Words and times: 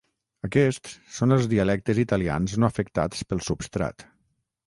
Aquests 0.47 0.93
són 1.17 1.35
els 1.35 1.49
dialectes 1.51 2.01
italians 2.05 2.57
no 2.63 2.69
afectats 2.69 3.23
pel 3.33 3.47
substrat. 3.49 4.09